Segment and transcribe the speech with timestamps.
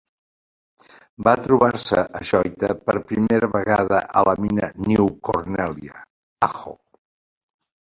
[1.27, 6.07] Va trobar-se ajoïta per primera vegada a la mina New Cornelia,
[6.53, 6.79] Ajo.